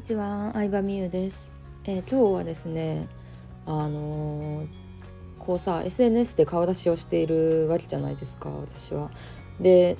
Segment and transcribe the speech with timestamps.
[0.00, 1.50] にちは、相葉美優です。
[1.84, 3.06] えー、今日はですね、
[3.66, 4.66] あのー、
[5.38, 9.10] こうさ SNS で顔出しをしているわけじゃないですか私は。
[9.60, 9.98] で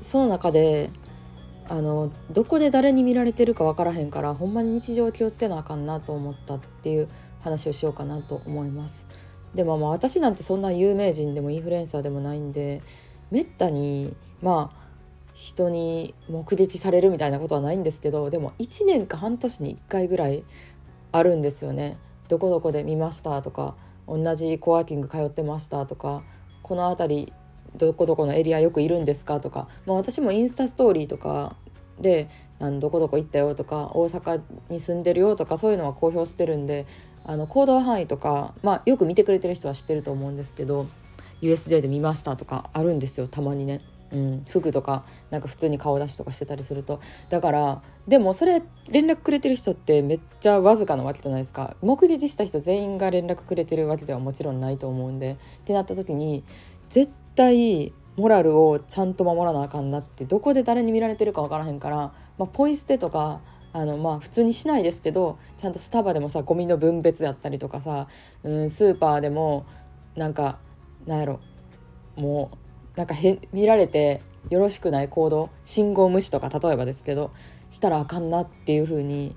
[0.00, 0.90] その中で
[1.68, 7.08] あのどこで誰に見られてるか分からへんからほんまに日常気をつけなあかんなと思ったっていう
[7.42, 9.06] 話をしようかなと思います。
[9.54, 12.82] でもまあ私なんてそんな有名人でもインフルエンサーでもないんで
[13.30, 14.81] めったにまあ
[15.42, 20.44] 人に目撃されるみたいなことはないんですけどでも1年か半年に1回ぐらい
[21.10, 21.98] あるんですよね。
[22.28, 23.74] どこどこで見ましたとか
[24.06, 26.22] 同じコワーキング通ってましたとか
[26.62, 27.32] この辺り
[27.76, 31.56] どこどこのエリアよくいるんですかとか、まあ、私もインスタストーリーとか
[32.00, 34.40] であのどこどこ行ったよとか大阪
[34.70, 36.86] に住んでるよとかそういうのは公表してるんで
[37.24, 40.86] あの行動範囲とか、まあ、よく見てくれてる人は知ってると思うんですけど
[41.40, 43.80] USJ で見ましたとかあるんですよたまにね。
[44.12, 47.00] うん、服とかなんか普通に顔出しとかしてたりすると。
[47.30, 51.76] だからでもそれ連絡くれてる人ってめっちゃわずかなわけじゃないですか。
[51.82, 55.32] 目撃した人全員が連絡くれてるわけではもちろんないと思うんで。
[55.32, 56.44] ってなった時に
[56.88, 63.40] 絶対モラルをちゃんと守らなあかんなってどこで誰に見られてるか分からへんから、まあ、ポイ捨てとか
[63.72, 68.06] あのまあ普通にしないですけどちゃんとスタバでもさゴミの分別やったりとかさ、
[68.42, 69.64] うん、スーパーでも
[70.14, 70.58] なんか
[71.06, 71.40] なんやろ
[72.16, 72.61] もう
[72.96, 77.32] なんかへ見られてよろしくない行動信号無視とか例えばですけど
[77.70, 79.34] したらあかんなっていう風に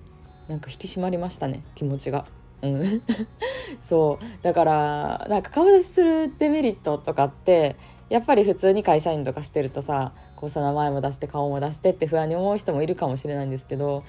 [0.47, 2.25] なんか引き締まりましたね気持ちが。
[2.61, 3.01] うん、
[3.81, 7.75] そうだからなんか顔出しするデメリットとかって
[8.09, 14.03] やっぱり普通に会社員とかしてるとさこうさ名前も出して顔も出してって不安に思う人もいるかもしれないんですけど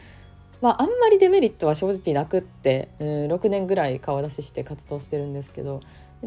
[0.61, 5.81] まああんまりデメリットは正直なくって、うん、6年ぐらい顔出しして活動してるんですけど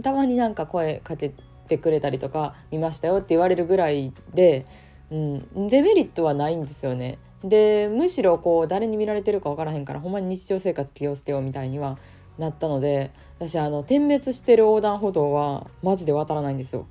[0.04, 4.66] たまになんか声かけててくれたりとか見ましたよって言われるぐらいで、
[5.12, 7.18] うん、デメリットはないんですよね。
[7.44, 11.98] でむしろこう誰に見られてるか分からへんからほんまに日常生活気をつけようみたいには
[12.38, 16.86] なったので私あの点滅してる横断歩道はマジで渡らないんですよ。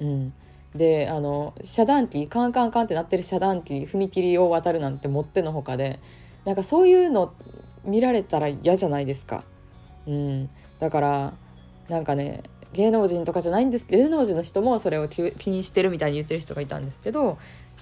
[0.00, 0.32] うん、
[0.74, 5.98] であの遮断機カンカンカンってなってる遮断機踏切を渡るなんてもってのほかで
[6.44, 7.32] なんかそういうの
[7.84, 9.42] 見られたら嫌じゃないですか。
[10.06, 11.32] うん、だから
[11.88, 12.42] なんかね
[12.72, 17.38] 芸能人とかじゃないんです芸能人の人もそれを気にしてるみたいに言ってる人がいたんですけど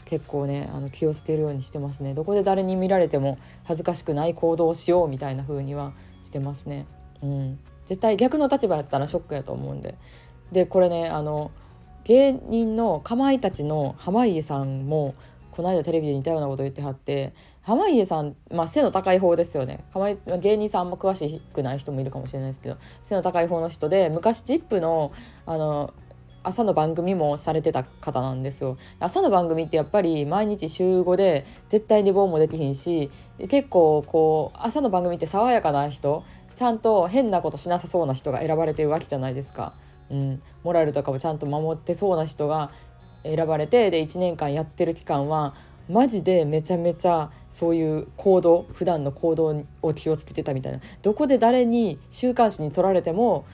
[0.06, 2.14] 結構ねあの気をつけるようにしてますね。
[2.14, 5.92] どこで誰に見られても恥ずかしくない行動をしようみたいな風には
[6.22, 6.86] してますね。
[7.22, 9.96] うん、絶対逆の立場やったらショックやと思うんで。
[10.52, 11.50] でこれねあの
[12.04, 15.16] 芸人のかまいたちの濱家さんも
[15.56, 19.84] この間テレビで似たようなこと言ってはって濱家さん、まあ、背の高い方ですよね。
[20.40, 25.12] 芸人さんあんま詳しくない人もいるかもしれないですけど背の高い方の人で昔 ZIP の
[25.46, 25.94] あの
[26.42, 28.76] 朝の番組もされてた方なんですよ。
[29.00, 33.10] 朝の番組ってやっぱり毎日週5で絶対寝坊もできひんし
[33.48, 36.22] 結構こう朝の番組って爽やかな人
[36.54, 39.72] ちゃんと変なことしなさそうな人が選ばれてるわけじゃないですか。
[40.08, 42.70] うん、モラルとかもちゃんと守ってそうな人が
[43.34, 45.54] 選ばれてで1年間やってる期間は
[45.88, 53.46] マジでめちゃめちゃそういう行動普段の行動を気をつけてたみたいなどこで誰に週刊誌に取られても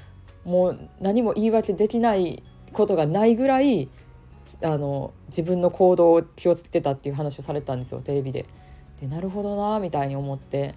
[0.45, 3.89] もう何も言い訳できないことがないぐらい
[4.63, 8.47] あの自分の行動を気をつけてたっていう話をされたんですよテレビで。
[9.01, 10.75] でなるほどなみたいに思って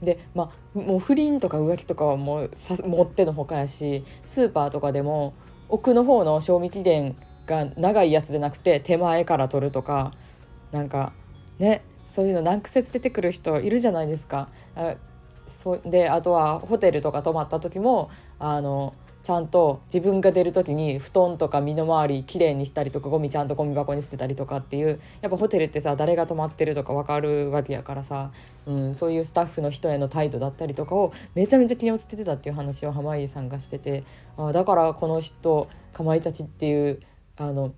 [0.00, 5.34] でまあもう不倫とか浮気とかはもうさ持ってのほかやしスーパーとかでも
[5.68, 7.16] 奥の方の賞味期限
[7.46, 10.12] が長いやつじゃなくて手前から取るとか
[10.72, 11.12] なんか
[11.58, 14.48] ねそういうの難癖つけてくる人いるじゃないですか。
[14.76, 14.94] あ
[15.46, 18.94] そであとはホテルとか泊まった時もあの
[19.24, 28.32] ちゃんと自分が出る時に布団とか身の回りきれいにしたりとかゴミちゃんとゴミ箱に捨てたりとかっていうやっぱホテルってさ誰が泊まってるとか分かるわけやからさ、
[28.66, 34.04] うん、そういうスタッフの人への態度だったりとかをめちゃめちゃ気をつけてたっていう話を濱家さんがしてて
[34.36, 37.00] あだからこの人かまいたちっていう
[37.36, 37.74] あの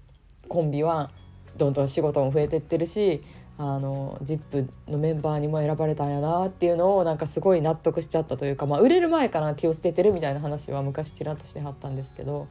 [0.49, 1.11] コンビは
[1.57, 3.23] どんどん仕事も増えてってるし
[3.59, 12.49] あの ZIP のメンバーにも選ばれたんやなっていうのをなんかすごい納得しちゃったというか、まあ、売れる前から気をつけてるみたいな話は昔ちらっとしてはったんですけど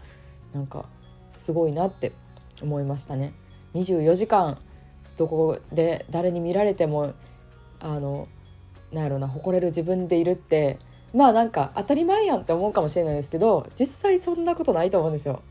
[0.54, 0.86] なんか
[1.36, 2.13] すごいなって
[2.62, 3.34] 思いましたね。
[3.75, 4.58] 24時間
[5.18, 7.13] どこで誰に見られても
[7.80, 8.28] あの
[8.92, 10.80] なんやろな誇れる自分でいるって
[11.13, 15.44] まあなんか当たり前やんって思うかもしれないですけど実際そんなことないと思うんですよ。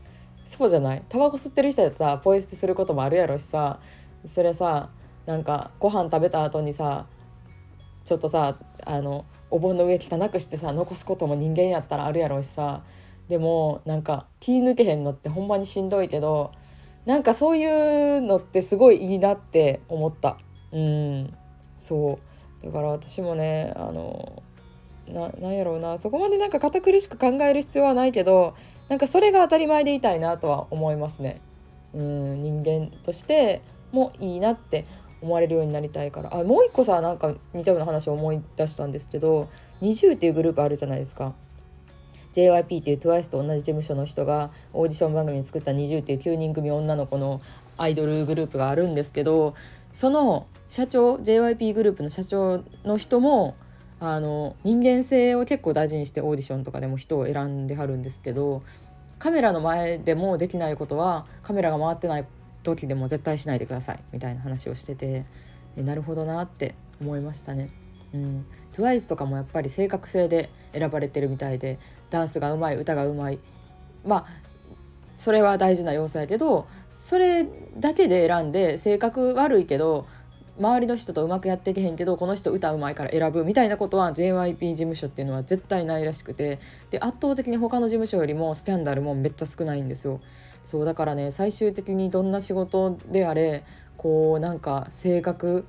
[0.45, 1.03] そうじゃない。
[1.09, 3.79] タバコ吸ってる人やったらポイ捨てすることもあるやろしさ。
[4.25, 4.89] それさ
[5.25, 7.05] なんかご飯食べた後にさ
[8.03, 12.81] ちょっとさあのお盆の上汚くしてさ残すことも人間やったらあるやろしさ。
[13.27, 16.51] でもなんか気抜けへんのってほんまにしんどいけど
[17.07, 20.37] なんかそういうのってすごいいいなって思った。
[20.71, 21.33] うん。
[21.77, 22.19] そ
[22.61, 22.65] う。
[22.65, 24.43] だから私もねあの
[25.07, 28.55] ななんやろうなそこまでなんか堅苦しく考える必要はないけど
[28.89, 31.41] なんかそれが当たり前でいたいなとは思いますね。
[31.93, 33.61] うん人間として
[33.91, 34.85] もいいなって
[35.21, 39.47] 思われるようになりたいからあもう一個さなんか似たような話を思い出したんですけど
[39.81, 41.33] NiziU っていうグループあるじゃないですか。
[42.33, 47.41] JYP っていう TWICE と同じ事務所の人がオーディション番組に作った NiziU っていう9人組女の子の
[47.77, 49.55] アイドルグループがあるんですけど
[49.93, 53.55] その社長 JYP グループの社長の人も
[53.99, 58.61] あの人間性を結構大事にしてオーディションとかでも人を選んではるんですけど
[59.19, 62.25] カメラの前でもできないことはカメラが回ってない
[62.63, 65.25] 時でも絶対しないでくださいみたいな話をしてて
[65.77, 67.69] なるほどなって思いましたね。
[68.13, 73.39] うん、TWICE とかもやっぱり正確性で選ばれてるみたいでダンスがうまい歌がうまい
[74.05, 74.25] まあ
[75.17, 77.45] それは大事な要素やけどそれ
[77.77, 80.07] だけで選んで性格悪いけど
[80.57, 86.59] 周りの人とうまくやっていけへんけどこの人歌うまいから選ぶみたいなことは JYP 事務所っていうのは絶対ないらしくて。
[86.91, 90.21] で圧倒的に他の事務所よりもスキャンダルもめっちゃ少ないんですよ。
[90.63, 93.63] そうだからね最終的にどんな仕事であれ
[93.97, 95.65] こうなんか性格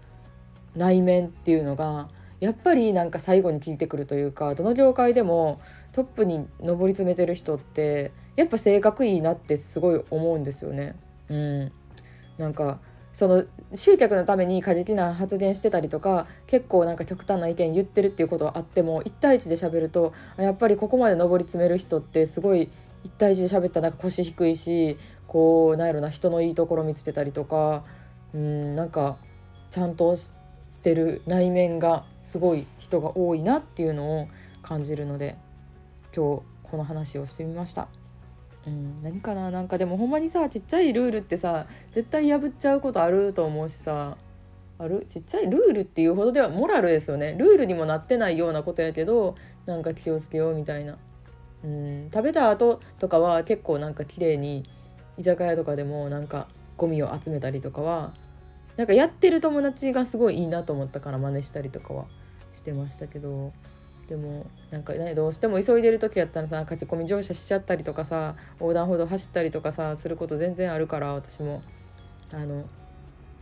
[0.74, 2.08] 内面っていうのが
[2.40, 5.60] やっぱりなんか最後に聞いてくるというかどの業界でも
[5.92, 10.96] トップに上り詰めてる人ってやっぱ性格いいなってすごい思うんですよね。
[11.28, 11.72] うん、
[12.38, 12.80] なんか
[13.16, 22.68] その集客のために過激な発言してたりとか結構なんか極端な意見言ってるっていうことはあっても1対1で喋るとやっぱりここまで上り詰める人ってすごい
[23.06, 27.84] 1対1で喋ったらなんか腰低いしこうなんやろな人のいいところ見つけたりとか
[28.34, 29.16] うんなんか
[29.70, 30.34] ちゃんとし
[30.82, 34.28] てる内面がすごい人が多いなっていうのを
[34.60, 35.36] 感じるので
[36.14, 37.88] 今日この話をしてみました。
[38.66, 44.16] うん、何かななんかでもほんまにさちっちゃいルールってさ絶対破っちゃうことあると思うしさ
[44.78, 45.06] ある？
[45.08, 47.36] ちっちゃいルールっていうほどではモラルですよね。
[47.38, 49.36] ルールにもなってないようなことやけど
[49.66, 50.98] なんか気をつけようみたいな、
[51.64, 54.68] うん、食べた後とかは結構なんか綺麗に
[55.16, 58.12] 居酒屋とかでもなんかゴミを集めたりとかは
[58.76, 62.04] なんかやってる友達がすごいいいなと思ったから真似したりとかは
[62.52, 63.52] してましたけど。
[64.08, 71.62] でもなんかねどうしても急いでる時やったらさ駆け込み乗車しちゃったりとかさ横断歩道走ったりとかさすること全然あるから私も。
[72.32, 72.64] あの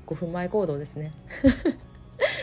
[0.06, 1.12] 5分前行動ですね。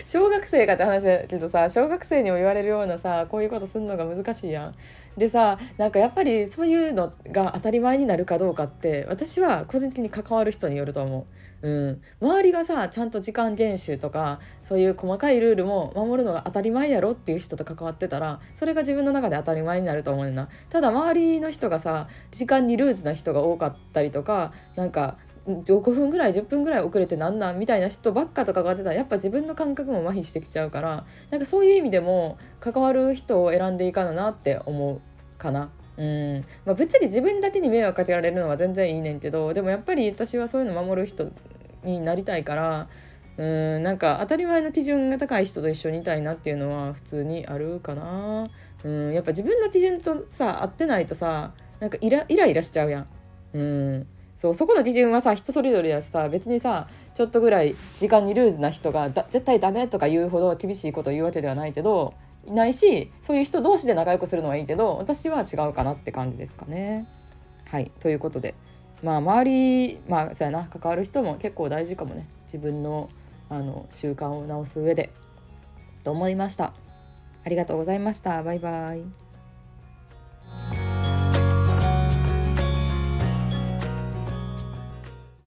[0.06, 4.76] 小学生かって話だけどさ小学生にも言われるようなさこういうことすんのが難しいやん。
[5.18, 11.26] でさなんかやっぱりそういうのが当たり前になるかどうかって私は個人的に関わる人によると思う。
[11.64, 25.18] うん、周りがさちゃんと時間厳守とかそういう細かいルールも守るのが当たり前やろっていう人と関わってたらそれが自分の中で当たり前になると思うねんなただ周りの人がさ時間にルーズな人が多かったりとかなんか
[25.48, 35.02] 5分ぐらい10分ぐらい遅れてなんなんみたいな人ばっかと関わってたらやっぱ自分の感覚も麻痺してきちゃうからなんかそういう意味でも関わる人を選んでいかななって思う
[35.40, 35.72] かな。
[35.98, 36.46] うん。
[36.66, 41.32] まあ、別に自分だけに迷惑かけられるのは全然いいねんけどでもやっぱり私はそういうの守る人
[41.84, 42.88] になりたいから
[43.38, 43.84] うん。
[43.84, 48.48] なんか当たり前の基準が高い人と一緒にいたいなっていうのは普通にあるかな。
[48.84, 49.14] うん。
[49.14, 53.08] やっぱ自分の基準とさ合ってないとさなんかイライライラしちゃうやん。
[53.54, 54.08] うん。
[54.42, 62.16] そうそこの基準はさ人それぞれやしさ別にさちょっとぐらい時間にルーズな人が絶対ダメとか言うほど厳しいことを言うわけではないけど
[62.48, 67.06] いないしそういう人同士で仲良くするのはいいけど私は違うかなって感じですかね。
[67.66, 68.56] はいということで
[69.04, 73.10] まあ周りまあそうやな関わる人も結構大事かもね自分の
[73.48, 75.12] あの習慣を直す上で
[76.04, 76.74] と思いました。
[77.46, 78.42] ありがとうございました。
[78.42, 79.31] バイバイ。